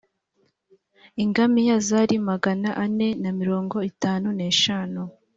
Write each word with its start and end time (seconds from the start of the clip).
ingamiya 1.23 1.75
zari 1.87 2.15
magana 2.29 2.69
ane 2.83 3.07
na 3.23 3.31
mirongo 3.39 3.75
itatu 3.91 4.27
n 4.37 4.39
eshanu 4.49 5.01